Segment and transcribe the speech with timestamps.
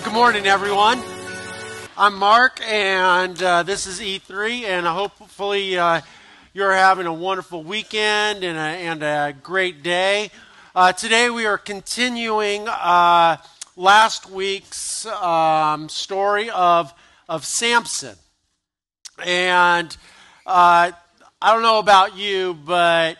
[0.00, 1.02] Well, good morning, everyone.
[1.98, 6.00] I'm Mark, and uh, this is E3, and hopefully uh,
[6.54, 10.30] you're having a wonderful weekend and a, and a great day.
[10.74, 13.36] Uh, today we are continuing uh,
[13.76, 16.94] last week's um, story of,
[17.28, 18.16] of Samson.
[19.22, 19.94] And
[20.46, 20.92] uh,
[21.42, 23.18] I don't know about you, but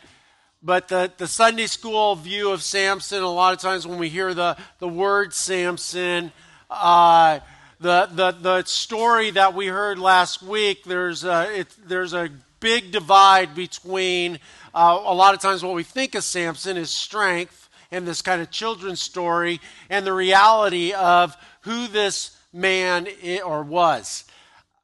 [0.63, 4.33] but the, the Sunday school view of Samson, a lot of times when we hear
[4.33, 6.33] the, the word Samson,
[6.71, 7.41] uh,
[7.81, 12.93] the, the, the story that we heard last week, there's a, it, there's a big
[12.93, 14.39] divide between
[14.75, 18.41] uh, a lot of times what we think of Samson is strength and this kind
[18.41, 23.09] of children's story and the reality of who this man
[23.45, 24.25] or was.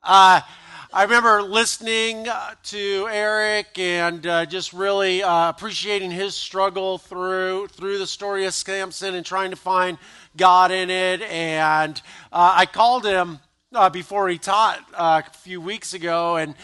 [0.02, 0.40] Uh,
[0.92, 7.68] I remember listening uh, to Eric and uh, just really uh, appreciating his struggle through
[7.68, 9.98] through the story of Samson and trying to find
[10.37, 11.23] God in it.
[11.23, 12.01] And
[12.32, 13.40] uh, I called him
[13.74, 16.54] uh, before he taught uh, a few weeks ago and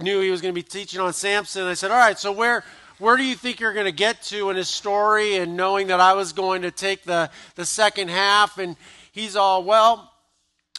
[0.00, 1.64] knew he was going to be teaching on Samson.
[1.64, 2.64] I said, "All right, so where?"
[2.98, 5.34] Where do you think you're going to get to in his story?
[5.34, 8.76] And knowing that I was going to take the, the second half, and
[9.10, 10.12] he's all, well,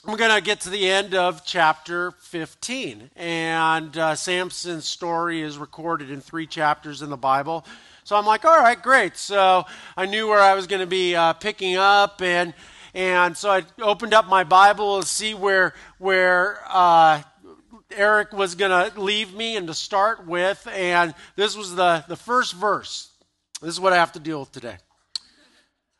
[0.08, 3.10] we're going to get to the end of chapter 15.
[3.16, 7.66] And uh, Samson's story is recorded in three chapters in the Bible.
[8.06, 9.18] So I'm like, all right, great.
[9.18, 9.66] So
[9.98, 12.22] I knew where I was going to be uh, picking up.
[12.22, 12.54] And,
[12.94, 17.24] and so I opened up my Bible to see where, where uh,
[17.90, 20.68] Eric was going to leave me and to start with.
[20.72, 23.10] And this was the, the first verse.
[23.60, 24.78] This is what I have to deal with today.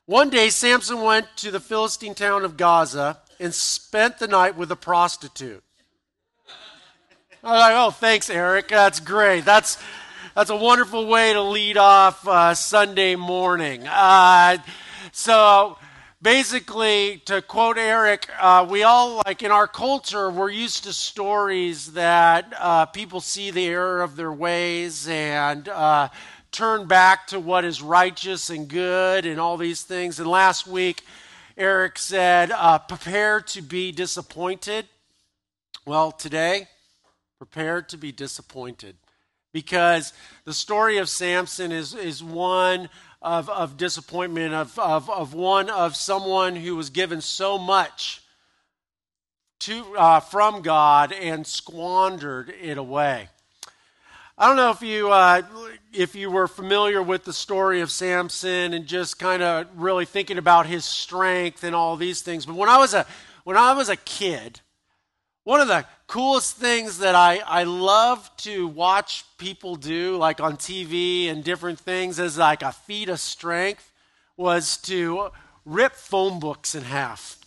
[0.06, 4.72] One day, Samson went to the Philistine town of Gaza and spent the night with
[4.72, 5.64] a prostitute.
[7.44, 8.68] I was like, oh, thanks, Eric.
[8.68, 9.44] That's great.
[9.44, 9.80] That's,
[10.36, 13.88] that's a wonderful way to lead off uh, Sunday morning.
[13.88, 14.58] Uh,
[15.14, 15.78] so,
[16.22, 21.94] basically, to quote Eric, uh, we all, like in our culture, we're used to stories
[21.94, 26.10] that uh, people see the error of their ways and uh,
[26.52, 30.20] turn back to what is righteous and good and all these things.
[30.20, 31.04] And last week,
[31.58, 34.86] Eric said, uh, prepare to be disappointed.
[35.86, 36.68] Well, today,
[37.38, 38.98] prepare to be disappointed.
[39.56, 40.12] Because
[40.44, 42.90] the story of Samson is, is one
[43.22, 48.22] of, of disappointment, of, of, of one of someone who was given so much
[49.60, 53.30] to, uh, from God and squandered it away.
[54.38, 55.44] I don't know if you uh,
[55.94, 60.38] if you were familiar with the story of Samson and just kind of really thinking
[60.38, 62.46] about his strength and all these things.
[62.46, 63.06] But when I was a
[63.46, 64.60] when I was a kid,
[65.46, 70.58] one of the coolest things that I, I love to watch people do, like on
[70.58, 73.92] TV and different things, as like a feat of strength,
[74.36, 75.30] was to
[75.64, 77.38] rip phone books in half.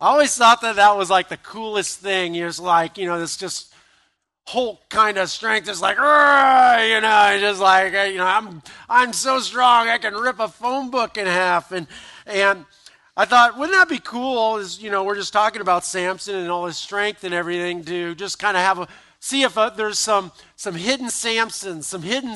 [0.00, 2.34] I always thought that that was like the coolest thing.
[2.34, 3.74] It's like, you know, this just
[4.46, 9.12] Hulk kind of strength is like, you know, just like, uh, you know, I'm I'm
[9.12, 11.86] so strong I can rip a phone book in half, and
[12.26, 12.64] and
[13.16, 14.56] I thought, wouldn't that be cool?
[14.56, 18.14] Is you know, we're just talking about Samson and all his strength and everything to
[18.14, 18.88] just kind of have a
[19.20, 22.34] see if uh, there's some some hidden Samsons, some hidden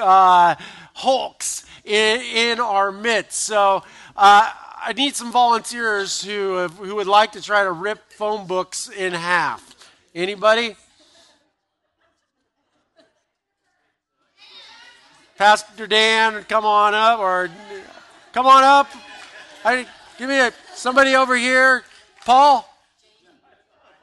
[0.00, 0.54] uh,
[0.94, 3.40] Hulks in, in our midst.
[3.40, 3.82] So.
[4.16, 4.50] Uh,
[4.84, 9.12] I need some volunteers who who would like to try to rip phone books in
[9.12, 9.76] half.
[10.12, 10.74] Anybody?
[15.38, 17.48] Pastor Dan, come on up, or
[18.32, 18.90] come on up.
[19.64, 19.86] I,
[20.18, 21.84] give me a, somebody over here.
[22.24, 22.68] Paul?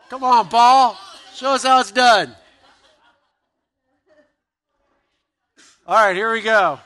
[0.09, 0.97] Come on, Paul.
[1.33, 2.35] Show us how it's done.
[5.87, 6.79] All right, here we go.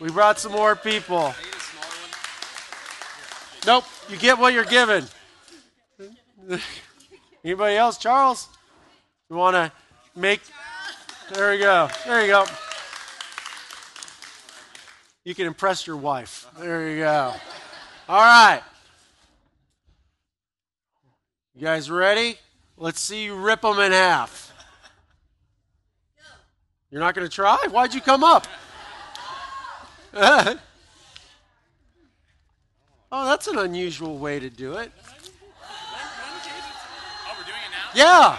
[0.00, 1.34] We brought some more people.
[3.66, 5.04] Nope, you get what you're given.
[7.44, 7.98] Anybody else?
[7.98, 8.48] Charles?
[9.28, 9.72] You want to
[10.18, 10.40] make.
[11.32, 11.90] There we go.
[12.06, 12.46] There you go.
[15.24, 16.46] You can impress your wife.
[16.58, 17.34] There you go.
[18.08, 18.62] All right.
[21.54, 22.38] You guys ready?
[22.78, 24.50] Let's see you rip them in half.
[26.90, 27.58] You're not going to try?
[27.70, 28.46] Why'd you come up?
[30.14, 30.56] oh,
[33.12, 34.90] that's an unusual way to do it.
[37.94, 38.38] Yeah.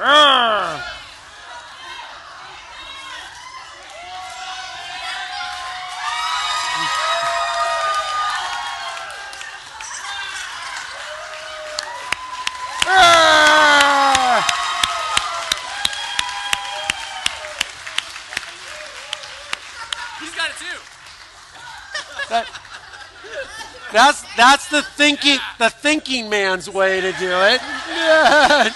[0.00, 0.91] Arr!
[24.42, 27.60] That's the thinking the thinking man's way to do it.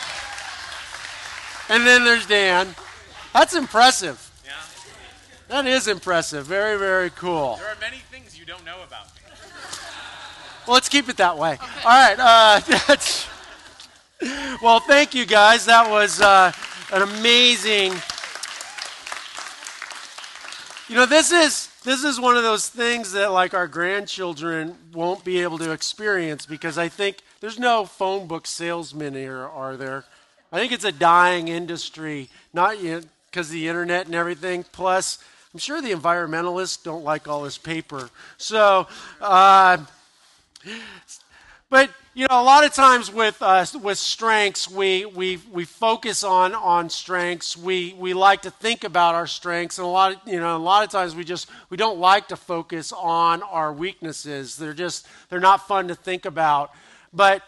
[1.68, 2.72] and then there's Dan.
[3.32, 4.30] That's impressive.
[4.44, 4.52] Yeah.
[5.48, 6.46] That is impressive.
[6.46, 7.56] Very very cool.
[7.56, 9.22] There are many things you don't know about me.
[10.68, 11.54] Well, let's keep it that way.
[11.54, 11.64] Okay.
[11.84, 12.16] All right.
[12.16, 13.26] Uh, that's,
[14.62, 15.66] well, thank you guys.
[15.66, 16.52] That was uh,
[16.92, 17.92] an amazing.
[20.88, 25.24] You know, this is this is one of those things that like our grandchildren won't
[25.24, 30.04] be able to experience because I think there's no phone book salesmen here, are there?
[30.50, 32.78] I think it's a dying industry, not
[33.30, 34.64] because the internet and everything.
[34.72, 35.18] Plus,
[35.54, 38.10] I'm sure the environmentalists don't like all this paper.
[38.36, 38.88] So,
[39.20, 39.78] uh,
[41.70, 46.24] but you know, a lot of times with uh, with strengths, we, we we focus
[46.24, 47.58] on on strengths.
[47.58, 50.58] We we like to think about our strengths, and a lot of you know, a
[50.58, 54.56] lot of times we just we don't like to focus on our weaknesses.
[54.56, 56.70] They're just they're not fun to think about.
[57.12, 57.42] But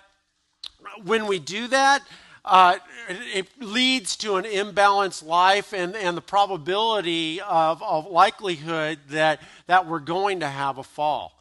[1.03, 2.03] when we do that,
[2.45, 2.77] uh,
[3.09, 9.87] it, leads to an imbalanced life and, and the probability of, of likelihood that, that
[9.87, 11.38] we're going to have a fall.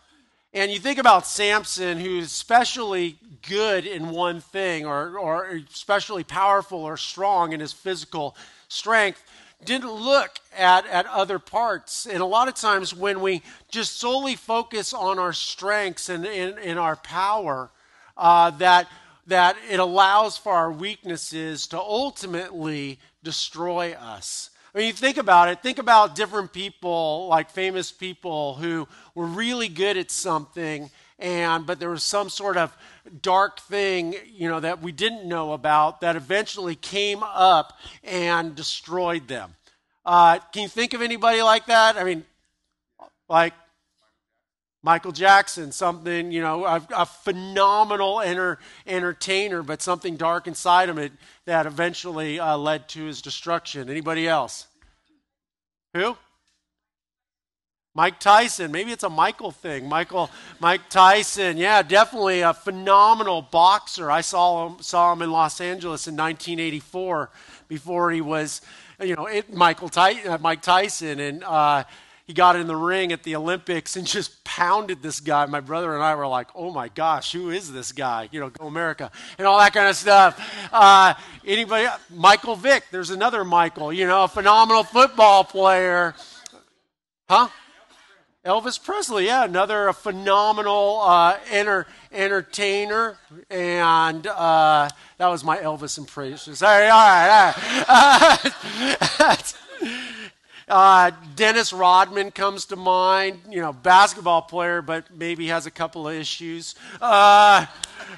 [0.54, 3.18] And you think about Samson, who's especially
[3.48, 8.36] good in one thing, or, or especially powerful or strong in his physical
[8.70, 9.24] strength,
[9.64, 12.06] didn't look at, at other parts.
[12.06, 16.80] And a lot of times, when we just solely focus on our strengths and, and,
[16.80, 17.70] our power,
[18.16, 18.88] uh, that,
[19.28, 24.52] that it allows for our weaknesses to ultimately destroy us.
[24.78, 29.70] Mean, you think about it, think about different people, like famous people who were really
[29.70, 32.78] good at something, and but there was some sort of
[33.24, 39.28] dark thing, you know, that we didn't know about that eventually came up and destroyed
[39.28, 39.56] them.
[40.06, 41.98] Uh, can you think of anybody like that?
[41.98, 42.24] I mean,
[43.28, 43.56] like
[44.84, 51.00] Michael Jackson, something, you know, a, a phenomenal enter, entertainer, but something dark inside him
[51.00, 51.12] it,
[51.46, 53.90] that eventually uh, led to his destruction.
[53.90, 54.67] Anybody else?
[55.98, 56.18] Who?
[57.98, 58.72] Mike Tyson.
[58.72, 59.90] Maybe it's a Michael thing.
[59.90, 60.30] Michael,
[60.60, 61.58] Mike Tyson.
[61.58, 64.12] Yeah, definitely a phenomenal boxer.
[64.12, 67.32] I saw him, saw him in Los Angeles in 1984
[67.68, 68.62] before he was,
[69.02, 71.20] you know, it, Michael Ty, uh, Mike Tyson.
[71.20, 71.86] And, uh,
[72.28, 75.46] he got in the ring at the Olympics and just pounded this guy.
[75.46, 78.28] My brother and I were like, oh my gosh, who is this guy?
[78.32, 80.70] You know, go America, and all that kind of stuff.
[80.72, 81.14] Uh,
[81.46, 81.88] anybody?
[82.10, 86.14] Michael Vick, there's another Michael, you know, a phenomenal football player.
[87.30, 87.48] Huh?
[88.46, 93.18] Elvis Presley, yeah, another phenomenal uh, enter, entertainer,
[93.50, 94.88] and uh,
[95.18, 96.56] that was my Elvis impression.
[96.56, 97.54] Sorry, all right,
[97.90, 98.98] all right.
[99.20, 99.36] Uh,
[100.68, 106.14] Dennis Rodman comes to mind, you know, basketball player, but maybe has a couple of
[106.14, 106.76] issues.
[107.02, 107.66] Uh,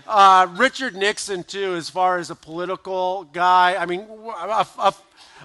[0.07, 3.75] uh, Richard Nixon, too, as far as a political guy.
[3.75, 4.94] I mean, a, a,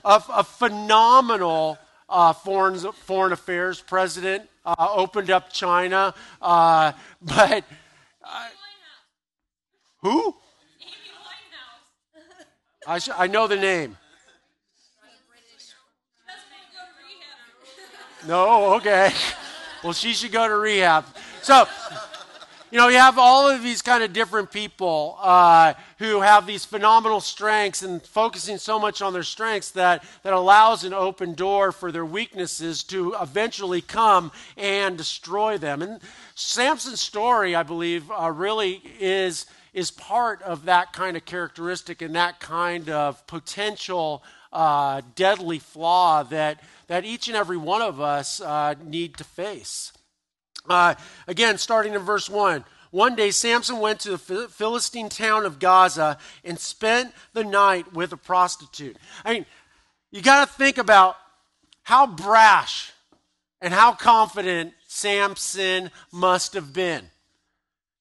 [0.05, 1.79] a, a phenomenal
[2.09, 6.93] uh, foreign, foreign affairs president, uh, opened up China, uh,
[7.23, 7.65] but.
[9.99, 10.35] who?
[12.87, 13.97] I, sh- I know the name.
[18.27, 19.13] No, okay.
[19.83, 21.05] Well, she should go to rehab.
[21.43, 21.67] So,
[22.71, 26.65] you know, you have all of these kind of different people uh, who have these
[26.65, 31.71] phenomenal strengths and focusing so much on their strengths that, that allows an open door
[31.71, 35.83] for their weaknesses to eventually come and destroy them.
[35.83, 36.01] And
[36.35, 42.15] Samson's story, I believe, uh, really is, is part of that kind of characteristic and
[42.15, 48.41] that kind of potential uh, deadly flaw that that each and every one of us
[48.41, 49.93] uh, need to face.
[50.69, 50.95] Uh,
[51.27, 52.65] again, starting in verse 1.
[52.91, 58.13] One day, Samson went to the Philistine town of Gaza and spent the night with
[58.13, 58.97] a prostitute.
[59.25, 59.47] I mean,
[60.13, 61.17] you got to think about
[61.83, 62.93] how brash
[63.61, 67.11] and how confident Samson must have been.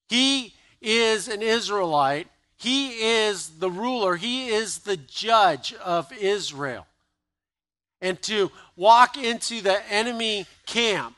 [0.08, 6.86] He is an Israelite, he is the ruler, he is the judge of Israel
[8.04, 11.16] and to walk into the enemy camp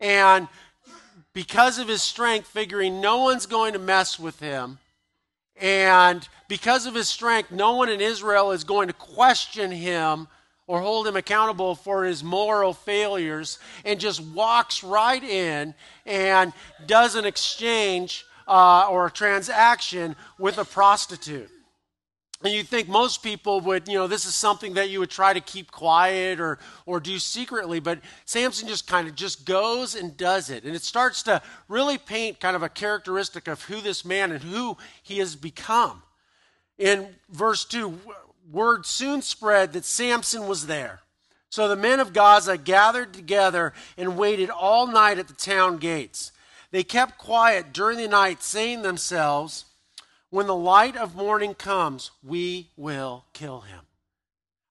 [0.00, 0.48] and
[1.32, 4.78] because of his strength, figuring no one's going to mess with him,
[5.60, 10.28] and because of his strength, no one in Israel is going to question him
[10.66, 15.74] or hold him accountable for his moral failures, and just walks right in
[16.04, 16.52] and
[16.86, 21.50] does an exchange uh, or a transaction with a prostitute.
[22.44, 25.32] And you think most people would, you know, this is something that you would try
[25.32, 30.16] to keep quiet or, or do secretly, but Samson just kind of just goes and
[30.16, 30.62] does it.
[30.62, 34.42] And it starts to really paint kind of a characteristic of who this man and
[34.42, 36.02] who he has become.
[36.78, 37.98] In verse 2,
[38.52, 41.00] word soon spread that Samson was there.
[41.50, 46.30] So the men of Gaza gathered together and waited all night at the town gates.
[46.70, 49.64] They kept quiet during the night, saying themselves,
[50.30, 53.80] when the light of morning comes, we will kill him.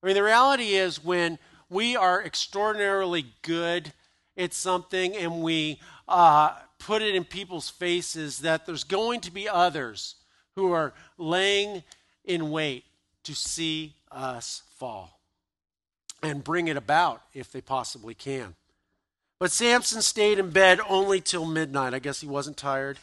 [0.01, 3.91] I mean, the reality is when we are extraordinarily good
[4.37, 9.49] at something and we uh, put it in people's faces, that there's going to be
[9.49, 10.15] others
[10.55, 11.83] who are laying
[12.23, 12.85] in wait
[13.23, 15.19] to see us fall
[16.21, 18.55] and bring it about if they possibly can.
[19.39, 21.93] But Samson stayed in bed only till midnight.
[21.93, 22.97] I guess he wasn't tired.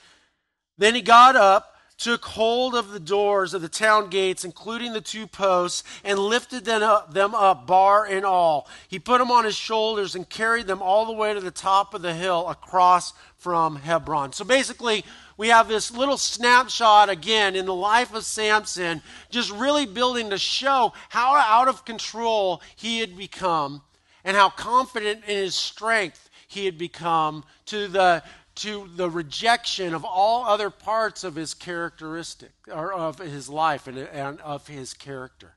[0.78, 5.00] Then he got up took hold of the doors of the town gates, including the
[5.00, 8.68] two posts, and lifted them up, them up, bar and all.
[8.88, 11.94] He put them on his shoulders and carried them all the way to the top
[11.94, 14.32] of the hill across from Hebron.
[14.32, 15.04] So basically,
[15.36, 20.38] we have this little snapshot again in the life of Samson, just really building to
[20.38, 23.82] show how out of control he had become
[24.24, 28.22] and how confident in his strength he had become to the
[28.56, 33.98] to the rejection of all other parts of his characteristic or of his life and,
[33.98, 35.54] and of his character.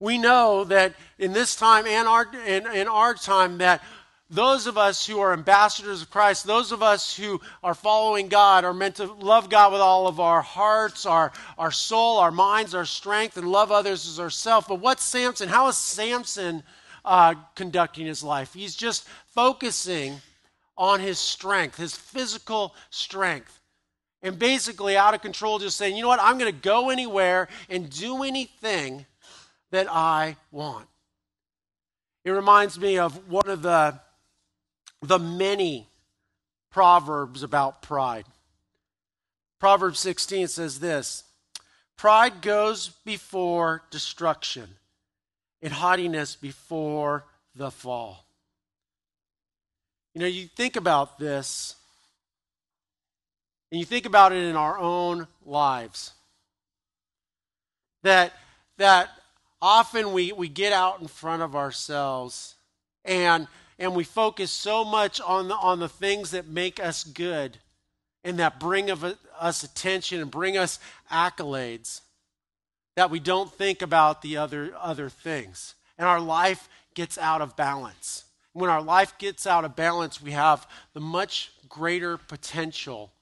[0.00, 3.82] We know that in this time and our, in, in our time that
[4.28, 8.64] those of us who are ambassadors of Christ, those of us who are following God,
[8.64, 12.74] are meant to love God with all of our hearts, our, our soul, our minds,
[12.74, 14.66] our strength, and love others as ourselves.
[14.66, 15.50] But what's Samson?
[15.50, 16.62] How is Samson
[17.04, 18.54] uh, conducting his life?
[18.54, 20.20] He's just focusing
[20.76, 23.60] on his strength, his physical strength.
[24.22, 27.48] And basically, out of control, just saying, you know what, I'm going to go anywhere
[27.68, 29.06] and do anything
[29.72, 30.86] that I want.
[32.24, 33.98] It reminds me of one of the,
[35.00, 35.88] the many
[36.70, 38.24] proverbs about pride.
[39.58, 41.24] Proverbs 16 says this
[41.96, 44.68] Pride goes before destruction,
[45.60, 47.24] and haughtiness before
[47.54, 48.24] the fall.
[50.14, 51.76] You know, you think about this,
[53.70, 56.12] and you think about it in our own lives.
[58.02, 58.32] That,
[58.76, 59.08] that
[59.62, 62.56] often we, we get out in front of ourselves
[63.04, 63.46] and,
[63.78, 67.58] and we focus so much on the, on the things that make us good
[68.24, 70.78] and that bring of us attention and bring us
[71.10, 72.00] accolades
[72.96, 75.74] that we don't think about the other, other things.
[75.96, 78.24] And our life gets out of balance.
[78.52, 83.12] When our life gets out of balance, we have the much greater potential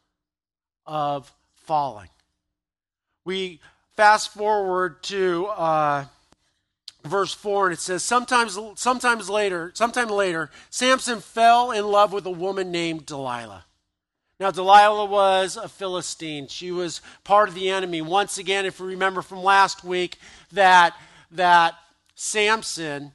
[0.87, 2.09] of falling.
[3.25, 3.61] We
[3.97, 6.05] fast forward to uh,
[7.05, 12.27] verse 4 and it says sometimes sometimes later sometime later samson fell in love with
[12.27, 13.65] a woman named delilah.
[14.39, 16.49] Now delilah was a philistine.
[16.49, 18.03] She was part of the enemy.
[18.03, 20.17] Once again if you remember from last week
[20.53, 20.95] that
[21.31, 21.75] that
[22.15, 23.13] samson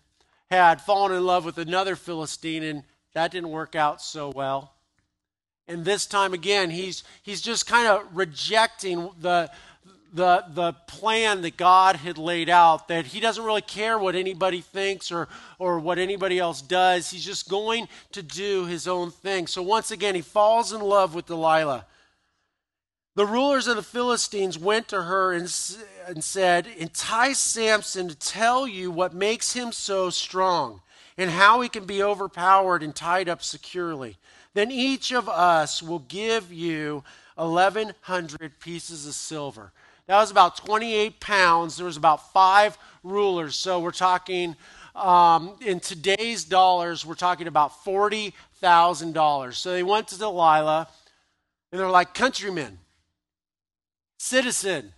[0.55, 2.83] had fallen in love with another Philistine, and
[3.13, 4.73] that didn't work out so well.
[5.67, 9.49] And this time again, he's, he's just kind of rejecting the,
[10.13, 14.61] the, the plan that God had laid out, that he doesn't really care what anybody
[14.61, 17.09] thinks or, or what anybody else does.
[17.09, 19.47] He's just going to do his own thing.
[19.47, 21.85] So once again, he falls in love with Delilah.
[23.15, 25.43] The rulers of the Philistines went to her and,
[26.05, 30.81] and said, Entice Samson to tell you what makes him so strong
[31.17, 34.17] and how he can be overpowered and tied up securely.
[34.53, 37.05] Then each of us will give you
[37.35, 39.71] 1,100 pieces of silver.
[40.07, 41.77] That was about 28 pounds.
[41.77, 43.55] There was about five rulers.
[43.55, 44.57] So we're talking,
[44.93, 49.53] um, in today's dollars, we're talking about $40,000.
[49.53, 50.89] So they went to Delilah
[51.71, 52.79] and they're like, Countrymen,
[54.17, 54.93] citizen.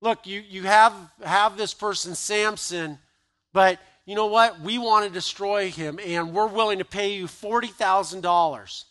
[0.00, 0.92] Look, you, you have,
[1.24, 2.98] have this person, Samson,
[3.52, 4.60] but you know what?
[4.60, 8.84] We want to destroy him, and we're willing to pay you $40,000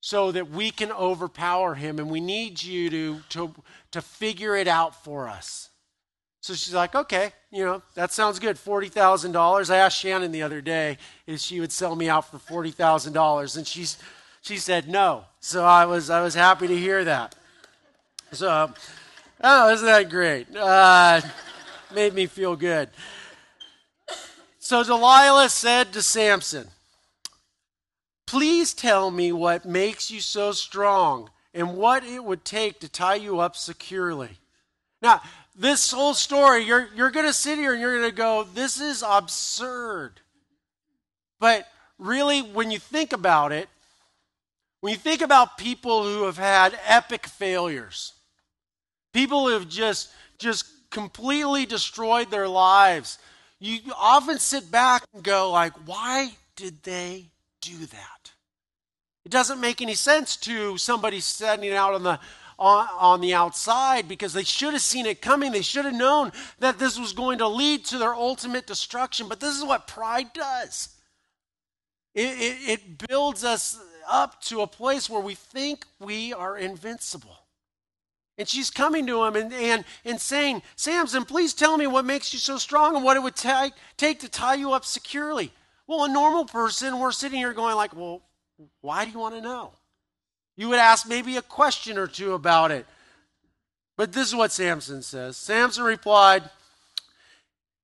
[0.00, 3.54] so that we can overpower him, and we need you to, to,
[3.90, 5.70] to figure it out for us.
[6.40, 8.56] So she's like, okay, you know, that sounds good.
[8.56, 9.70] $40,000.
[9.70, 13.66] I asked Shannon the other day if she would sell me out for $40,000, and
[13.66, 13.98] she's,
[14.40, 15.24] she said no.
[15.40, 17.34] So I was, I was happy to hear that.
[18.32, 18.72] So,
[19.42, 20.54] oh, isn't that great?
[20.54, 21.22] Uh,
[21.94, 22.90] made me feel good.
[24.58, 26.68] So Delilah said to Samson,
[28.26, 33.14] Please tell me what makes you so strong and what it would take to tie
[33.14, 34.36] you up securely.
[35.00, 35.22] Now,
[35.56, 38.78] this whole story, you're, you're going to sit here and you're going to go, this
[38.78, 40.20] is absurd.
[41.40, 41.66] But
[41.98, 43.70] really, when you think about it,
[44.80, 48.12] when you think about people who have had epic failures,
[49.18, 53.18] people have just, just completely destroyed their lives,
[53.58, 57.26] you often sit back and go like, why did they
[57.60, 58.32] do that?
[59.24, 62.20] It doesn't make any sense to somebody standing out on the
[62.60, 65.52] on, on the outside because they should have seen it coming.
[65.52, 69.28] They should have known that this was going to lead to their ultimate destruction.
[69.28, 70.88] But this is what pride does.
[72.14, 77.47] It, it, it builds us up to a place where we think we are invincible.
[78.38, 82.32] And she's coming to him and, and, and saying, Samson, please tell me what makes
[82.32, 85.50] you so strong and what it would take, take to tie you up securely.
[85.88, 88.22] Well, a normal person, we're sitting here going like, well,
[88.80, 89.72] why do you want to know?
[90.56, 92.86] You would ask maybe a question or two about it.
[93.96, 95.36] But this is what Samson says.
[95.36, 96.48] Samson replied,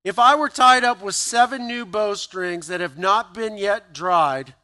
[0.05, 4.55] If I were tied up with seven new bowstrings that have not been yet dried,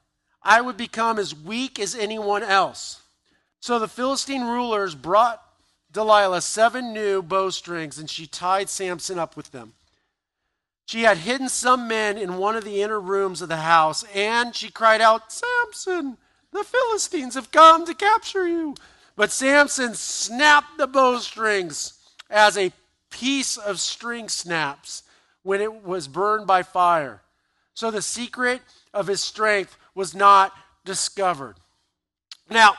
[0.43, 3.03] I would become as weak as anyone else.
[3.59, 5.43] So the Philistine rulers brought
[5.93, 9.73] Delilah seven new bowstrings, and she tied Samson up with them.
[10.87, 14.55] She had hidden some men in one of the inner rooms of the house, and
[14.55, 16.17] she cried out, Samson,
[16.53, 18.75] the Philistines have come to capture you.
[19.17, 21.95] But Samson snapped the bowstrings
[22.29, 22.73] as a
[23.11, 25.03] piece of string snaps
[25.43, 27.23] when it was burned by fire.
[27.75, 30.53] So the secret of his strength was not
[30.85, 31.57] discovered.
[32.49, 32.75] Now,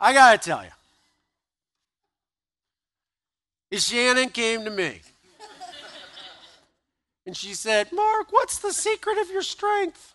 [0.00, 0.70] I got to tell you,
[3.82, 5.00] Shannon came to me.
[7.26, 10.14] And she said, Mark, what's the secret of your strength?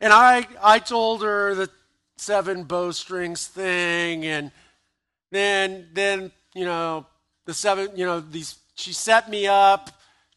[0.00, 1.70] And I, I told her the
[2.16, 4.50] seven bowstrings thing, and
[5.30, 7.06] then, then, you know,
[7.46, 9.90] the seven, you know, these, she set me up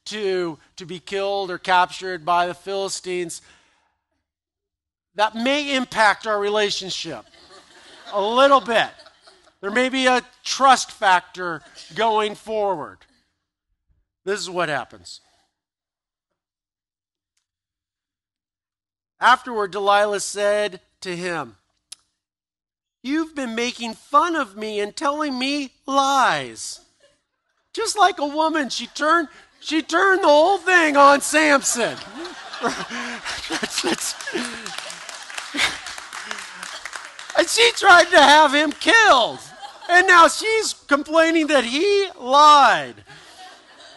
[0.06, 3.42] to, to be killed or captured by the Philistines.
[5.16, 7.26] That may impact our relationship
[8.14, 8.90] a little bit.
[9.62, 11.62] There may be a trust factor
[11.96, 13.00] going forward.
[14.24, 15.22] This is what happens.
[19.20, 21.56] Afterward, Delilah said to him,
[23.02, 26.82] You've been making fun of me and telling me lies.
[27.74, 31.96] Just like a woman, she turned, she turned the whole thing on Samson.
[37.38, 39.40] And she tried to have him killed.
[39.90, 42.96] And now she's complaining that he lied.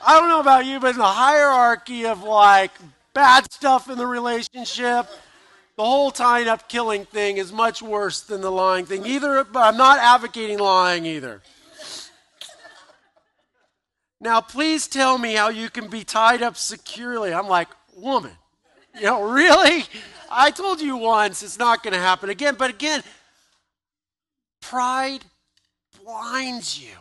[0.07, 2.71] I don't know about you, but in the hierarchy of like
[3.13, 5.07] bad stuff in the relationship,
[5.77, 9.07] the whole tying up killing thing is much worse than the lying thing.
[9.07, 11.43] Either, but I'm not advocating lying either.
[14.21, 17.33] Now, please tell me how you can be tied up securely.
[17.33, 18.33] I'm like, woman,
[18.95, 19.85] you know, really?
[20.31, 22.55] I told you once it's not going to happen again.
[22.59, 23.03] But again,
[24.61, 25.25] Pride
[26.03, 26.97] blinds you.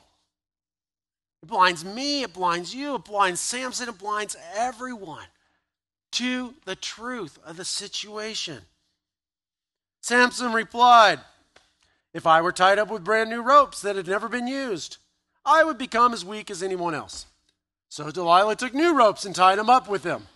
[1.41, 5.27] It blinds me, it blinds you, it blinds Samson, it blinds everyone
[6.11, 8.63] to the truth of the situation.
[10.01, 11.19] Samson replied,
[12.13, 14.97] If I were tied up with brand new ropes that had never been used,
[15.45, 17.25] I would become as weak as anyone else.
[17.89, 20.27] So Delilah took new ropes and tied them up with them.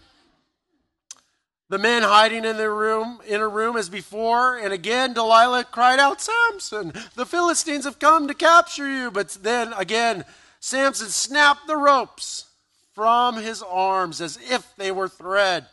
[1.73, 6.21] The men hiding in their room, inner room as before, and again Delilah cried out,
[6.21, 9.09] Samson, the Philistines have come to capture you.
[9.09, 10.23] But then again,
[10.59, 12.45] Samson snapped the ropes
[12.91, 15.65] from his arms as if they were thread.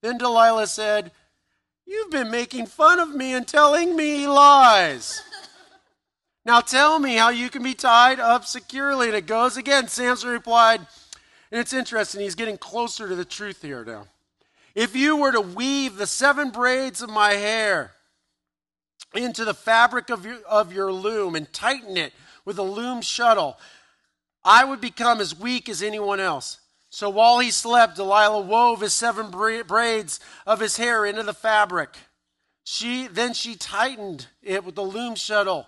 [0.00, 1.12] Then Delilah said,
[1.86, 5.22] You've been making fun of me and telling me lies.
[6.44, 9.06] now tell me how you can be tied up securely.
[9.06, 9.86] And it goes again.
[9.86, 10.80] Samson replied,
[11.52, 14.08] and it's interesting, he's getting closer to the truth here now.
[14.78, 17.94] If you were to weave the seven braids of my hair
[19.12, 22.12] into the fabric of your, of your loom and tighten it
[22.44, 23.58] with a loom shuttle,
[24.44, 26.60] I would become as weak as anyone else.
[26.90, 31.96] So while he slept, Delilah wove his seven braids of his hair into the fabric.
[32.62, 35.66] She then she tightened it with the loom shuttle.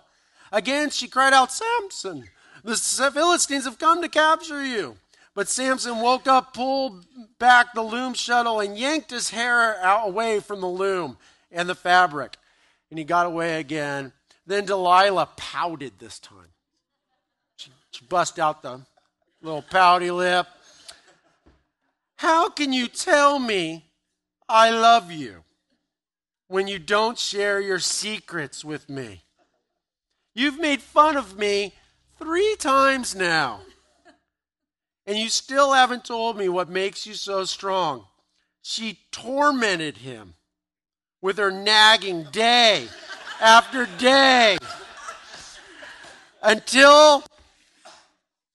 [0.53, 2.29] Again she cried out, Samson,
[2.63, 4.95] the Philistines have come to capture you.
[5.33, 7.05] But Samson woke up, pulled
[7.39, 11.17] back the loom shuttle, and yanked his hair out away from the loom
[11.51, 12.37] and the fabric.
[12.89, 14.11] And he got away again.
[14.45, 16.51] Then Delilah pouted this time.
[17.55, 18.81] She, she bust out the
[19.41, 20.47] little pouty lip.
[22.17, 23.85] How can you tell me
[24.49, 25.43] I love you
[26.47, 29.23] when you don't share your secrets with me?
[30.33, 31.73] You've made fun of me
[32.19, 33.61] three times now.
[35.05, 38.05] And you still haven't told me what makes you so strong.
[38.61, 40.35] She tormented him
[41.21, 42.87] with her nagging day
[43.39, 44.57] after day
[46.43, 47.23] until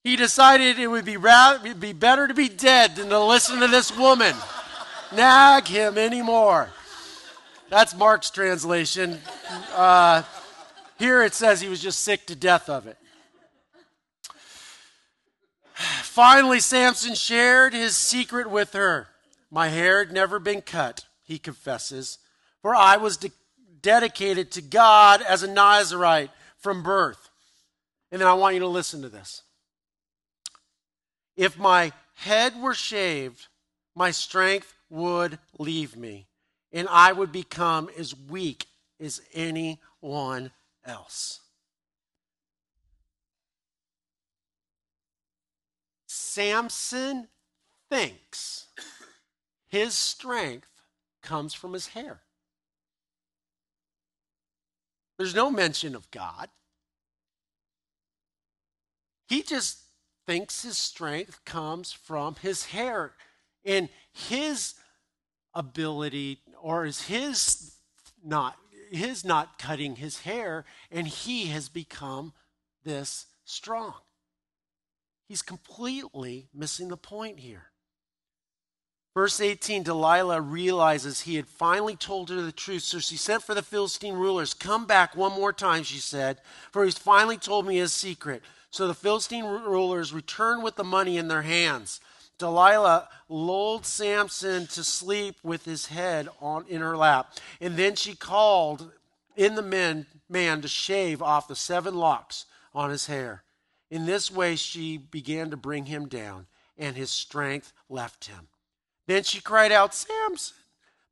[0.05, 3.67] he decided it would be, rather, be better to be dead than to listen to
[3.67, 4.35] this woman
[5.13, 6.69] nag him anymore.
[7.69, 9.19] That's Mark's translation.
[9.75, 10.23] Uh,
[10.99, 12.97] here it says he was just sick to death of it.
[15.77, 19.09] Finally, Samson shared his secret with her.
[19.51, 22.19] My hair had never been cut, he confesses,
[22.63, 23.31] for I was de-
[23.83, 27.29] dedicated to God as a Nazarite from birth.
[28.11, 29.43] And then I want you to listen to this.
[31.37, 33.49] If my head were shaved,
[33.95, 36.27] my strength would leave me,
[36.73, 38.67] and I would become as weak
[38.99, 40.53] as anyone
[40.85, 41.41] else.
[46.37, 47.29] Samson
[47.89, 48.67] thinks
[49.69, 50.69] his strength
[51.23, 52.21] comes from his hair.
[55.17, 56.51] There's no mention of God.
[59.31, 59.79] He just
[60.27, 63.15] thinks his strength comes from his hair
[63.65, 64.75] and his
[65.55, 67.77] ability or is his
[68.23, 68.59] not
[68.91, 72.35] his not cutting his hair and he has become
[72.85, 73.95] this strong.
[75.27, 77.71] He's completely missing the point here.
[79.17, 83.55] Verse 18 Delilah realizes he had finally told her the truth, so she sent for
[83.55, 84.53] the Philistine rulers.
[84.53, 86.39] Come back one more time, she said,
[86.71, 88.43] for he's finally told me his secret.
[88.71, 91.99] So the Philistine rulers returned with the money in their hands.
[92.39, 98.15] Delilah lulled Samson to sleep with his head on in her lap, and then she
[98.15, 98.93] called
[99.35, 103.45] in the men, man to shave off the seven locks on his hair.
[103.91, 106.47] In this way she began to bring him down,
[106.77, 108.49] and his strength left him.
[109.07, 110.57] Then she cried out, Samson,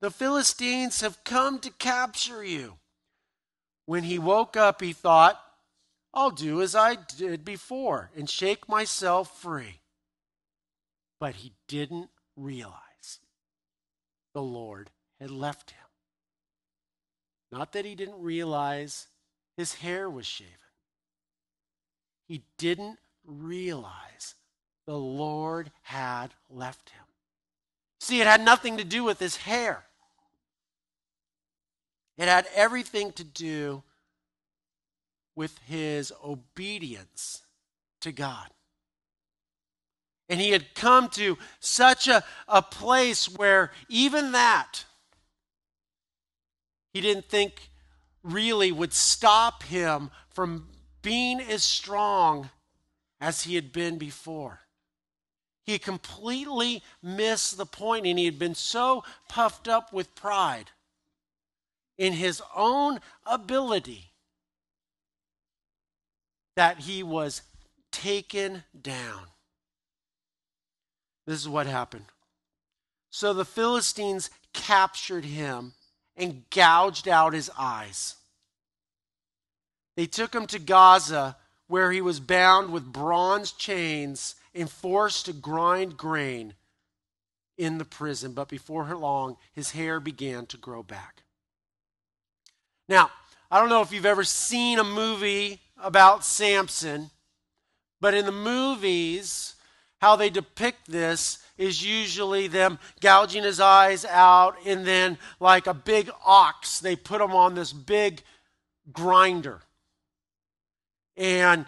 [0.01, 2.79] the Philistines have come to capture you.
[3.87, 5.41] When he woke up, he thought,
[6.13, 9.81] I'll do as I did before and shake myself free.
[11.19, 13.21] But he didn't realize
[14.33, 15.79] the Lord had left him.
[17.51, 19.07] Not that he didn't realize
[19.57, 20.53] his hair was shaven,
[22.27, 24.35] he didn't realize
[24.87, 27.05] the Lord had left him.
[28.01, 29.85] See, it had nothing to do with his hair.
[32.17, 33.83] It had everything to do
[35.35, 37.43] with his obedience
[38.03, 38.49] to God.
[40.29, 44.85] And he had come to such a, a place where even that
[46.93, 47.71] he didn't think
[48.23, 50.69] really would stop him from
[51.05, 52.51] being as strong
[53.21, 54.59] as he had been before.
[55.65, 60.73] He completely missed the point, and he had been so puffed up with pride
[61.97, 64.11] in his own ability
[66.57, 67.43] that he was
[67.93, 69.27] taken down.
[71.27, 72.07] This is what happened.
[73.11, 75.75] So the Philistines captured him
[76.17, 78.17] and gouged out his eyes.
[79.97, 85.33] They took him to Gaza, where he was bound with bronze chains and forced to
[85.33, 86.55] grind grain
[87.57, 88.33] in the prison.
[88.33, 91.23] But before long, his hair began to grow back.
[92.89, 93.11] Now,
[93.51, 97.11] I don't know if you've ever seen a movie about Samson,
[98.01, 99.55] but in the movies,
[100.01, 105.75] how they depict this is usually them gouging his eyes out, and then, like a
[105.75, 108.23] big ox, they put him on this big
[108.93, 109.63] grinder.
[111.17, 111.67] And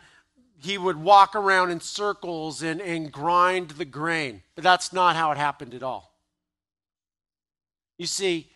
[0.59, 4.43] he would walk around in circles and, and grind the grain.
[4.55, 6.13] But that's not how it happened at all.
[7.99, 8.51] You see,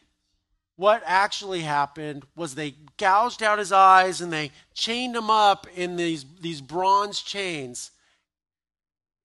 [0.76, 5.96] what actually happened was they gouged out his eyes and they chained him up in
[5.96, 7.90] these, these bronze chains.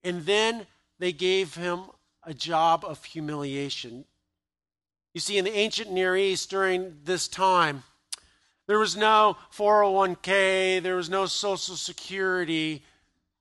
[0.03, 0.67] And then
[0.99, 1.83] they gave him
[2.23, 4.05] a job of humiliation.
[5.13, 7.83] You see, in the ancient Near East during this time,
[8.67, 12.83] there was no 401k, there was no Social Security,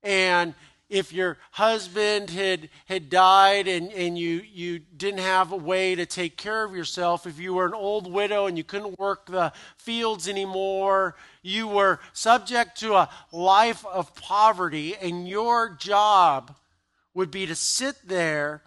[0.03, 0.55] and
[0.91, 6.05] if your husband had, had died and, and you, you didn't have a way to
[6.05, 9.53] take care of yourself, if you were an old widow and you couldn't work the
[9.79, 16.55] fields anymore, you were subject to a life of poverty, and your job
[17.15, 18.63] would be to sit there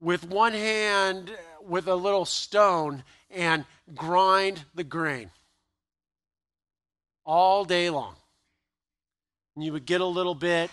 [0.00, 5.30] with one hand with a little stone and grind the grain
[7.24, 8.14] all day long.
[9.54, 10.70] and you would get a little bit.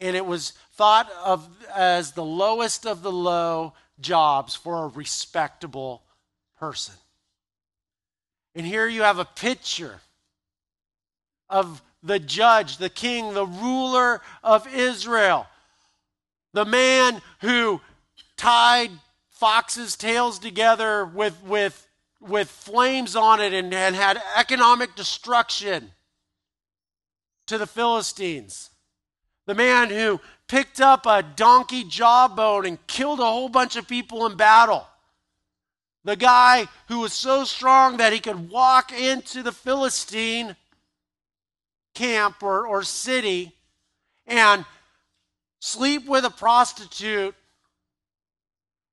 [0.00, 6.02] And it was thought of as the lowest of the low jobs for a respectable
[6.58, 6.94] person.
[8.54, 10.00] And here you have a picture
[11.48, 15.46] of the judge, the king, the ruler of Israel,
[16.52, 17.80] the man who
[18.36, 18.90] tied
[19.30, 21.86] foxes' tails together with, with,
[22.22, 25.90] with flames on it and, and had economic destruction
[27.46, 28.70] to the Philistines.
[29.46, 34.26] The man who picked up a donkey jawbone and killed a whole bunch of people
[34.26, 34.86] in battle.
[36.04, 40.56] The guy who was so strong that he could walk into the Philistine
[41.94, 43.52] camp or, or city
[44.26, 44.64] and
[45.60, 47.34] sleep with a prostitute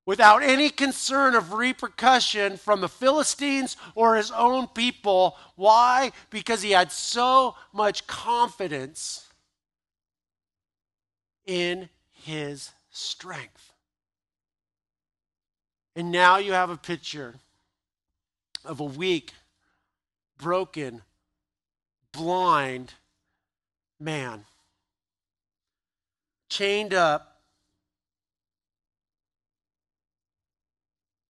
[0.09, 5.37] without any concern of repercussion from the Philistines or his own people.
[5.55, 6.11] Why?
[6.31, 9.27] Because he had so much confidence
[11.45, 13.71] in his strength.
[15.95, 17.35] And now you have a picture
[18.65, 19.33] of a weak,
[20.39, 21.03] broken,
[22.13, 22.95] blind
[23.99, 24.45] man
[26.49, 27.28] chained up,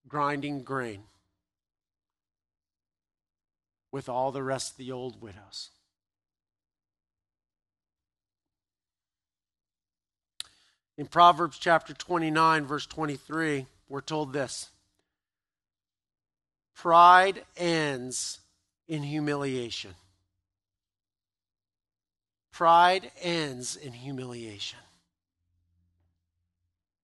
[0.09, 1.03] grinding grain
[3.91, 5.69] with all the rest of the old widows.
[10.97, 14.69] In Proverbs chapter 29, verse 23, we're told this
[16.75, 18.39] Pride ends
[18.87, 19.95] in humiliation.
[22.51, 24.79] Pride ends in humiliation.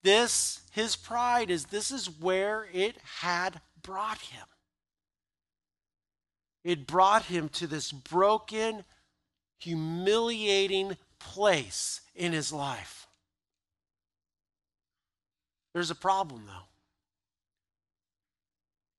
[0.05, 4.45] This, his pride is this is where it had brought him.
[6.63, 8.83] It brought him to this broken,
[9.57, 13.07] humiliating place in his life.
[15.73, 16.67] There's a problem, though.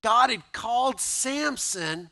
[0.02, 2.10] God had called Samson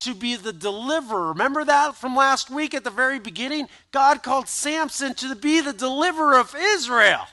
[0.00, 1.28] to be the deliverer.
[1.28, 3.68] Remember that from last week at the very beginning?
[3.92, 7.26] God called Samson to be the deliverer of Israel,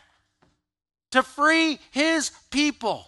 [1.12, 3.06] to free his people,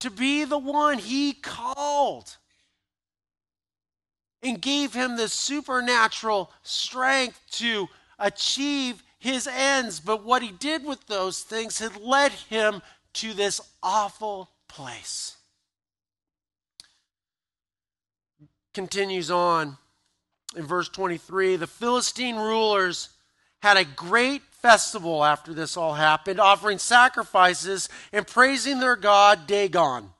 [0.00, 2.36] to be the one he called
[4.42, 9.98] and gave him the supernatural strength to achieve his ends.
[9.98, 12.82] But what he did with those things had led him
[13.14, 15.36] to this awful place.
[18.76, 19.78] continues on
[20.54, 23.08] in verse 23 the Philistine rulers
[23.62, 30.10] had a great festival after this all happened, offering sacrifices and praising their god Dagon.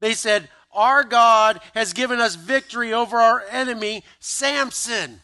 [0.00, 5.20] They said, Our God has given us victory over our enemy, Samson.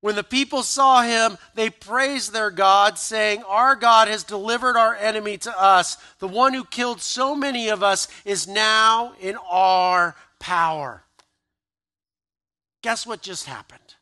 [0.00, 4.94] When the people saw him, they praised their God, saying, Our God has delivered our
[4.94, 5.96] enemy to us.
[6.20, 11.02] The one who killed so many of us is now in our power.
[12.82, 13.93] Guess what just happened?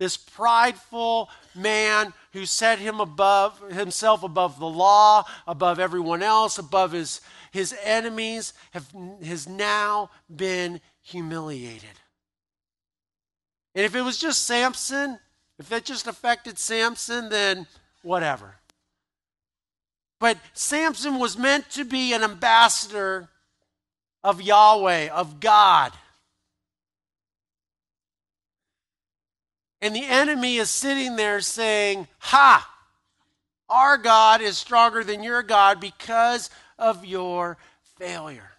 [0.00, 6.92] This prideful man who set him above himself above the law, above everyone else, above
[6.92, 7.20] his,
[7.52, 8.90] his enemies, have,
[9.22, 11.90] has now been humiliated.
[13.74, 15.18] And if it was just Samson,
[15.58, 17.66] if that just affected Samson, then
[18.00, 18.54] whatever.
[20.18, 23.28] But Samson was meant to be an ambassador
[24.24, 25.92] of Yahweh, of God.
[29.82, 32.66] And the enemy is sitting there saying, Ha!
[33.68, 37.56] Our God is stronger than your God because of your
[37.98, 38.50] failure.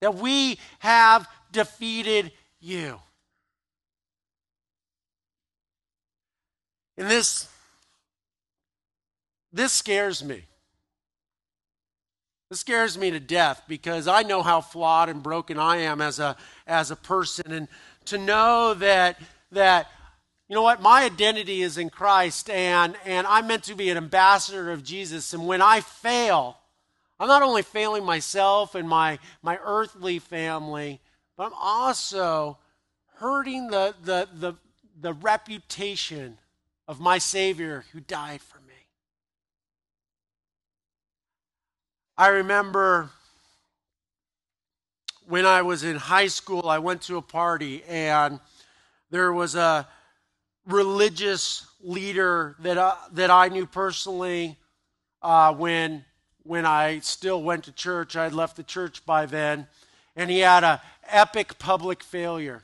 [0.00, 2.98] That we have defeated you.
[6.96, 7.48] And this
[9.52, 10.44] this scares me.
[12.48, 16.18] This scares me to death because I know how flawed and broken I am as
[16.18, 16.36] a,
[16.66, 17.52] as a person.
[17.52, 17.68] And
[18.06, 19.18] to know that,
[19.52, 19.90] that,
[20.48, 23.96] you know what, my identity is in Christ and, and I'm meant to be an
[23.96, 25.32] ambassador of Jesus.
[25.32, 26.58] And when I fail,
[27.18, 31.00] I'm not only failing myself and my, my earthly family,
[31.36, 32.58] but I'm also
[33.14, 34.54] hurting the, the, the,
[35.00, 36.38] the reputation
[36.88, 38.74] of my Savior who died for me.
[42.18, 43.10] I remember
[45.26, 48.40] when I was in high school, I went to a party and
[49.10, 49.88] there was a
[50.66, 54.58] religious leader that I, that I knew personally
[55.20, 56.04] uh, when
[56.44, 58.16] when I still went to church.
[58.16, 59.66] I had left the church by then,
[60.16, 62.62] and he had a epic public failure.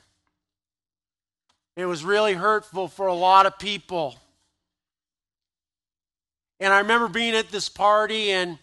[1.75, 4.17] It was really hurtful for a lot of people.
[6.59, 8.57] And I remember being at this party and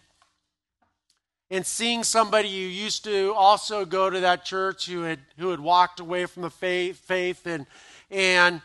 [1.49, 5.59] and seeing somebody who used to also go to that church who had who had
[5.59, 7.65] walked away from the faith, faith and
[8.11, 8.61] and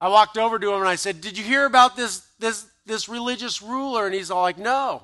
[0.00, 3.08] I walked over to him and I said, "Did you hear about this this this
[3.08, 5.02] religious ruler?" And he's all like, "No."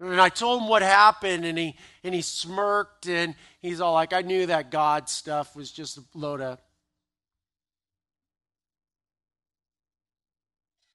[0.00, 4.12] And I told him what happened, and he and he smirked, and he's all like,
[4.12, 6.60] "I knew that God stuff was just a load of."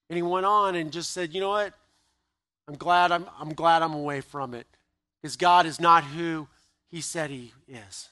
[0.10, 1.74] And he went on and just said, "You know what?
[2.68, 4.68] I'm glad I'm, I'm glad I'm away from it
[5.22, 6.48] because God is not who
[6.90, 8.10] He said He is."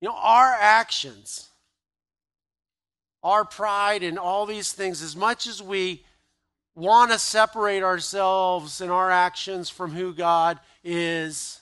[0.00, 1.48] You know, our actions,
[3.24, 6.04] our pride, and all these things, as much as we
[6.76, 11.60] want to separate ourselves and our actions from who God is,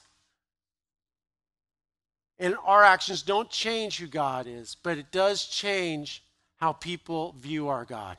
[2.38, 6.24] and our actions don't change who God is, but it does change
[6.56, 8.16] how people view our God,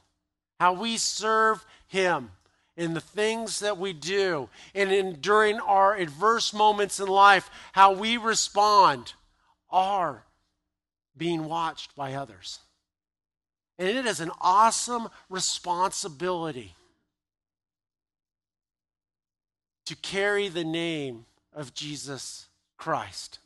[0.59, 2.31] how we serve Him
[2.77, 7.91] in the things that we do, and in during our adverse moments in life, how
[7.91, 9.13] we respond
[9.69, 10.23] are
[11.17, 12.59] being watched by others.
[13.77, 16.75] And it is an awesome responsibility
[19.85, 23.39] to carry the name of Jesus Christ.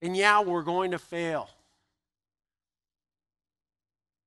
[0.00, 1.50] And yeah, we're going to fail.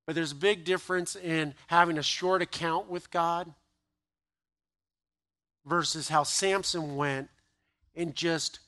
[0.06, 3.54] But there's a big difference in having a short account with God
[5.66, 7.30] versus how Samson went
[7.96, 8.60] and just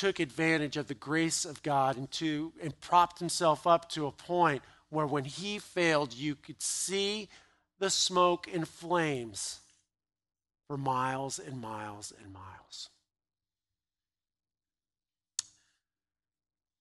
[0.00, 4.10] took advantage of the grace of God and, to, and propped himself up to a
[4.10, 7.28] point where when he failed, you could see
[7.80, 9.60] the smoke and flames
[10.66, 12.88] for miles and miles and miles.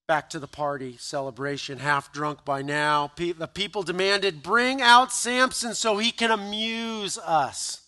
[0.08, 3.12] Back to the party celebration, half drunk by now.
[3.18, 7.82] The people demanded, Bring out Samson so he can amuse us.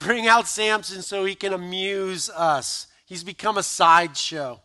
[0.00, 2.88] Bring out Samson so he can amuse us.
[3.06, 4.60] He's become a sideshow.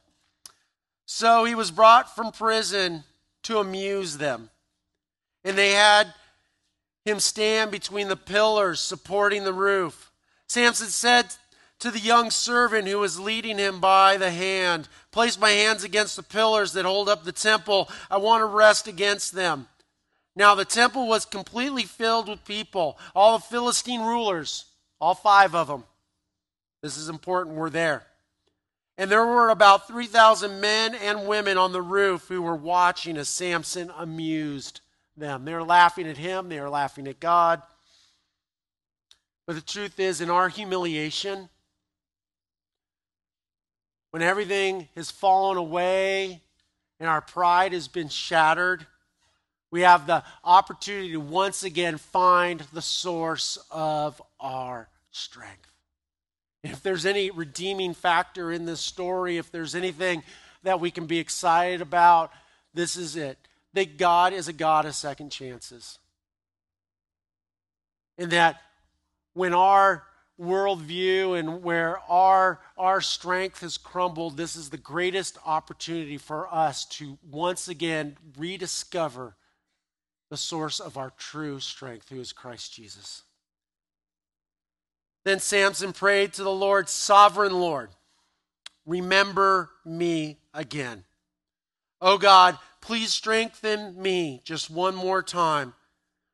[1.06, 3.04] So he was brought from prison
[3.44, 4.50] to amuse them.
[5.44, 6.14] And they had
[7.04, 10.12] him stand between the pillars supporting the roof.
[10.48, 11.28] Samson said
[11.80, 16.16] to the young servant who was leading him by the hand, Place my hands against
[16.16, 17.90] the pillars that hold up the temple.
[18.10, 19.68] I want to rest against them.
[20.36, 24.66] Now the temple was completely filled with people, all the Philistine rulers,
[25.00, 25.84] all five of them.
[26.82, 28.06] This is important, we're there.
[28.98, 33.28] And there were about 3,000 men and women on the roof who were watching as
[33.28, 34.82] Samson amused
[35.18, 35.44] them.
[35.46, 37.62] They were laughing at him, they were laughing at God.
[39.48, 41.50] But the truth is, in our humiliation,
[44.12, 46.42] when everything has fallen away
[47.00, 48.88] and our pride has been shattered,
[49.72, 55.72] we have the opportunity to once again find the source of our strength.
[56.64, 60.24] If there's any redeeming factor in this story, if there's anything
[60.64, 62.32] that we can be excited about,
[62.74, 63.38] this is it
[63.74, 66.00] that God is a God of second chances.
[68.18, 68.62] And that
[69.34, 70.04] when our
[70.40, 76.86] worldview and where our, our strength has crumbled, this is the greatest opportunity for us
[76.86, 79.36] to once again rediscover
[80.30, 83.24] the source of our true strength, who is Christ Jesus.
[85.24, 87.90] Then Samson prayed to the Lord, Sovereign Lord,
[88.86, 91.04] remember me again.
[92.02, 95.74] Oh God, please strengthen me just one more time.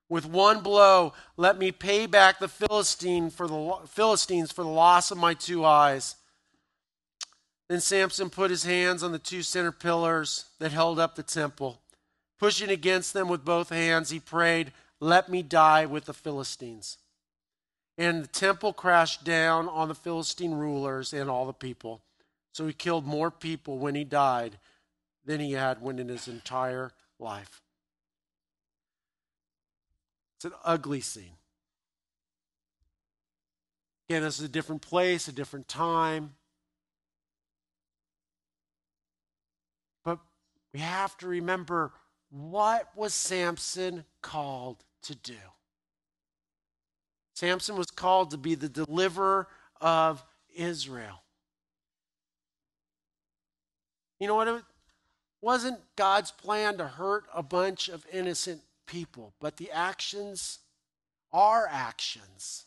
[0.09, 5.09] With one blow, let me pay back the Philistine for the Philistines for the loss
[5.09, 6.17] of my two eyes.
[7.69, 11.80] Then Samson put his hands on the two center pillars that held up the temple.
[12.41, 16.97] Pushing against them with both hands, he prayed, Let me die with the Philistines.
[17.99, 22.01] And the temple crashed down on the Philistine rulers and all the people.
[22.51, 24.57] So he killed more people when he died
[25.23, 27.61] than he had when in his entire life.
[30.37, 31.37] It's an ugly scene.
[34.09, 36.33] Again, this is a different place, a different time.
[40.03, 40.17] But
[40.73, 41.91] we have to remember
[42.31, 45.33] what was Samson called to do?
[47.35, 49.47] Samson was called to be the deliverer
[49.79, 50.23] of
[50.55, 51.21] Israel.
[54.19, 54.47] You know what?
[54.47, 54.63] It
[55.41, 60.59] wasn't God's plan to hurt a bunch of innocent people, but the actions,
[61.33, 62.65] our actions,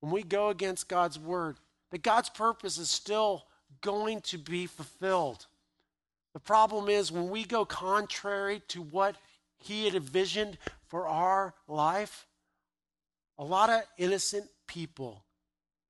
[0.00, 1.58] when we go against God's word,
[1.90, 3.46] that God's purpose is still
[3.80, 5.46] going to be fulfilled.
[6.32, 9.16] The problem is when we go contrary to what
[9.58, 12.26] He had envisioned for our life,
[13.38, 15.24] a lot of innocent people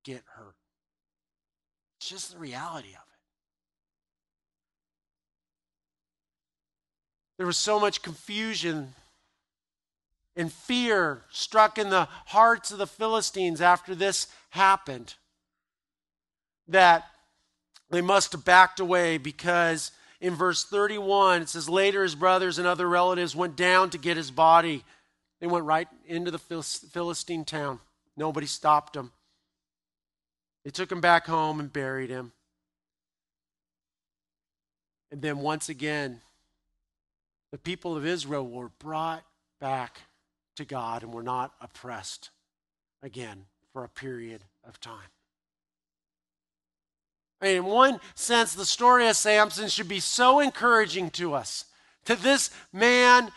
[0.04, 0.54] get hurt.
[1.98, 3.18] It's just the reality of it.
[7.36, 8.94] There was so much confusion
[10.36, 15.14] and fear struck in the hearts of the Philistines after this happened
[16.68, 17.04] that
[17.90, 22.66] they must have backed away because in verse 31 it says, Later his brothers and
[22.66, 24.84] other relatives went down to get his body.
[25.40, 27.80] They went right into the Philistine town.
[28.16, 29.12] Nobody stopped them.
[30.64, 32.32] They took him back home and buried him.
[35.10, 36.20] And then once again,
[37.50, 39.24] the people of Israel were brought
[39.60, 40.02] back
[40.56, 42.30] to God and were not oppressed
[43.02, 45.08] again for a period of time.
[47.42, 51.64] In one sense, the story of Samson should be so encouraging to us.
[52.04, 53.30] To this man,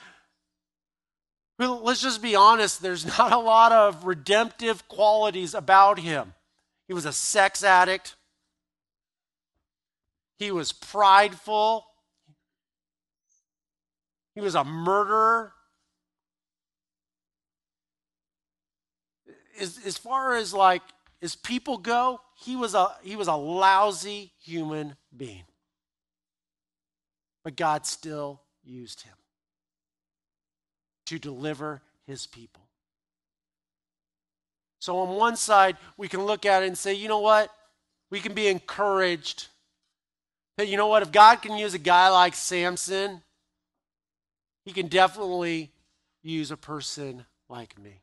[1.57, 6.33] let's just be honest, there's not a lot of redemptive qualities about him.
[6.87, 8.15] He was a sex addict,
[10.37, 11.85] he was prideful,
[14.35, 15.53] he was a murderer.
[19.61, 20.81] As, as far as like
[21.21, 25.43] as people go, he was a he was a lousy human being.
[27.43, 29.13] But God still used him
[31.07, 32.61] to deliver his people.
[34.79, 37.49] So on one side, we can look at it and say, you know what?
[38.09, 39.47] We can be encouraged
[40.57, 43.21] that you know what, if God can use a guy like Samson,
[44.65, 45.71] he can definitely
[46.21, 48.01] use a person like me.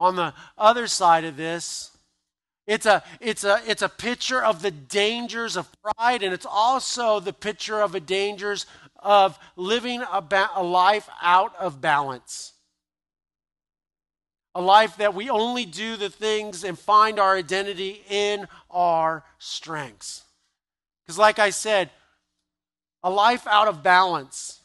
[0.00, 1.93] On the other side of this,
[2.66, 7.20] it's a, it's, a, it's a picture of the dangers of pride, and it's also
[7.20, 8.66] the picture of the dangers
[8.98, 12.52] of living a, ba- a life out of balance.
[14.54, 20.22] A life that we only do the things and find our identity in our strengths.
[21.04, 21.90] Because, like I said,
[23.02, 24.60] a life out of balance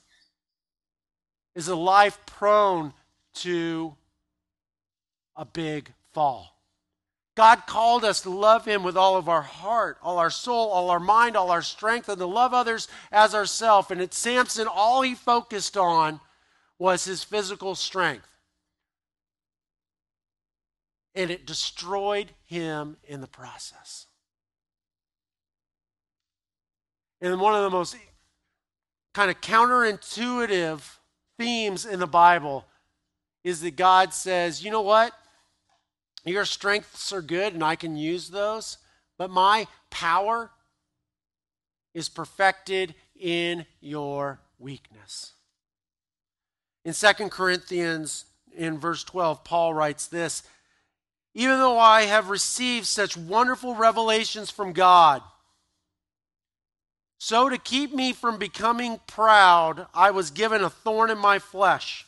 [1.53, 2.93] is a life prone
[3.33, 3.95] to
[5.35, 6.58] a big fall.
[7.39, 10.89] God called us to love Him with all of our heart, all our soul, all
[10.89, 13.89] our mind, all our strength, and to love others as ourselves.
[13.91, 16.19] And at Samson, all he focused on
[16.77, 18.27] was his physical strength.
[21.15, 24.07] And it destroyed him in the process.
[27.21, 27.95] And one of the most
[29.13, 30.81] kind of counterintuitive
[31.37, 32.65] themes in the Bible
[33.45, 35.13] is that God says, you know what?
[36.25, 38.77] Your strengths are good and I can use those,
[39.17, 40.51] but my power
[41.93, 45.33] is perfected in your weakness.
[46.85, 50.43] In 2 Corinthians, in verse 12, Paul writes this
[51.33, 55.21] Even though I have received such wonderful revelations from God,
[57.17, 62.05] so to keep me from becoming proud, I was given a thorn in my flesh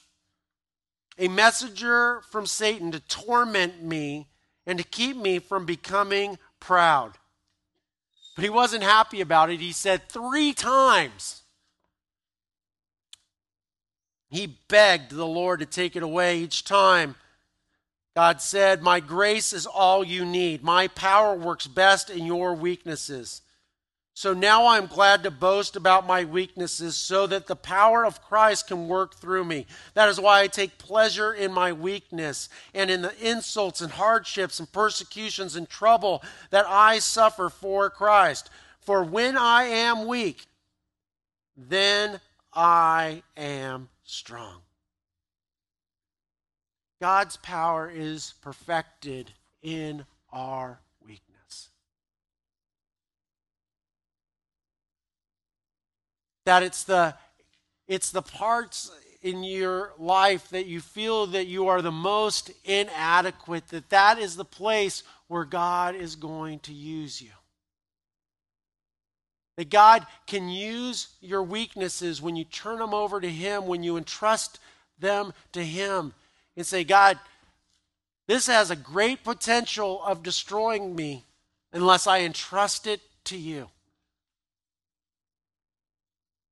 [1.18, 4.28] a messenger from Satan to torment me
[4.66, 7.14] and to keep me from becoming proud.
[8.36, 9.60] But he wasn't happy about it.
[9.60, 11.42] He said three times,
[14.30, 17.16] he begged the Lord to take it away each time.
[18.16, 20.64] God said, My grace is all you need.
[20.64, 23.42] My power works best in your weaknesses.
[24.14, 28.68] So now I'm glad to boast about my weaknesses so that the power of Christ
[28.68, 29.66] can work through me.
[29.94, 34.60] That is why I take pleasure in my weakness and in the insults and hardships
[34.60, 38.50] and persecutions and trouble that I suffer for Christ.
[38.82, 40.46] For when I am weak,
[41.56, 42.20] then
[42.54, 44.62] I am strong.
[47.00, 49.32] God's power is perfected
[49.64, 50.80] in our
[56.46, 57.16] that it's the
[57.88, 63.68] it's the parts in your life that you feel that you are the most inadequate
[63.68, 67.32] that that is the place where God is going to use you.
[69.58, 73.98] That God can use your weaknesses when you turn them over to Him, when you
[73.98, 74.60] entrust
[74.98, 76.14] them to Him,
[76.58, 77.20] and say, God,
[78.28, 81.26] this has a great potential of destroying me
[81.74, 83.70] unless I entrust it to you.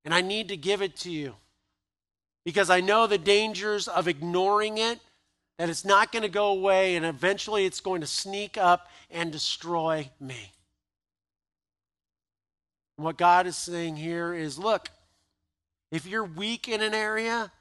[0.04, 1.34] And I need to give it to you
[2.44, 4.98] because I know the dangers of ignoring it,
[5.58, 9.30] that it's not going to go away and eventually it's going to sneak up and
[9.30, 10.52] destroy me.
[12.96, 14.90] And what God is saying here is look,
[15.90, 17.52] if you're weak in an area,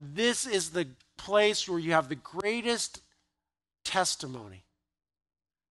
[0.00, 3.00] this is the place where you have the greatest
[3.84, 4.64] testimony.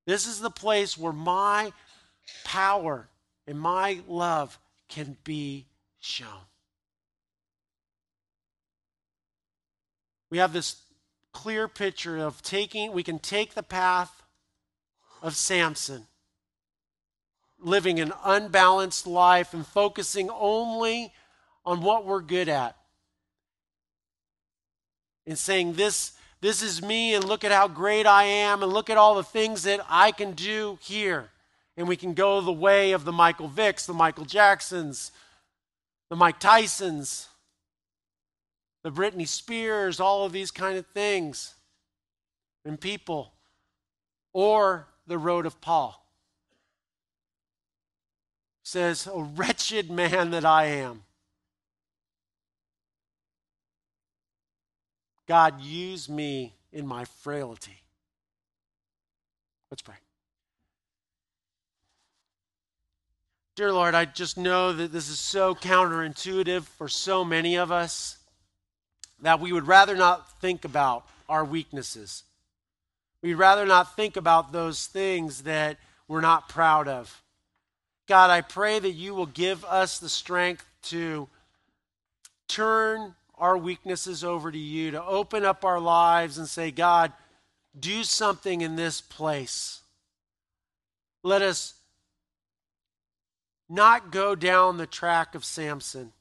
[0.07, 1.73] This is the place where my
[2.43, 3.09] power
[3.45, 5.65] and my love can be
[6.01, 6.45] shown.
[10.29, 10.81] We have this
[11.31, 14.23] clear picture of taking, we can take the path
[15.21, 16.07] of Samson,
[17.59, 21.13] living an unbalanced life and focusing only
[21.65, 22.75] on what we're good at.
[25.27, 28.89] And saying, This, this is me, and look at how great I am, and look
[28.89, 31.29] at all the things that I can do here.
[31.77, 35.11] And we can go the way of the Michael Vicks, the Michael Jacksons,
[36.11, 37.27] the Mike Tysons,
[38.83, 41.55] the Britney Spears, all of these kind of things
[42.65, 43.31] and people,
[44.33, 46.05] or the road of Paul.
[48.63, 51.05] Says, "A wretched man that I am.
[55.27, 57.83] God, use me in my frailty.
[59.69, 59.95] Let's pray.
[63.61, 68.17] Dear Lord, I just know that this is so counterintuitive for so many of us
[69.21, 72.23] that we would rather not think about our weaknesses.
[73.21, 77.21] We'd rather not think about those things that we're not proud of.
[78.07, 81.29] God, I pray that you will give us the strength to
[82.47, 87.13] turn our weaknesses over to you, to open up our lives and say, God,
[87.79, 89.81] do something in this place.
[91.21, 91.75] Let us
[93.71, 96.11] not go down the track of Samson.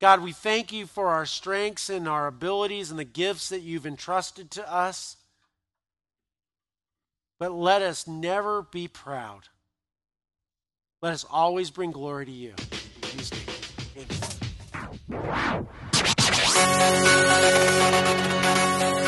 [0.00, 3.86] God, we thank you for our strengths and our abilities and the gifts that you've
[3.86, 5.16] entrusted to us.
[7.38, 9.48] But let us never be proud.
[11.02, 12.54] Let us always bring glory to you.
[18.80, 19.06] Amen.